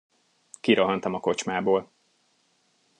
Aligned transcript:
Kirohantam 0.61 1.13
a 1.13 1.19
kocsmából. 1.19 1.91